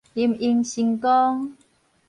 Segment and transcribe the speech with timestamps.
[0.15, 1.55] 林榮新光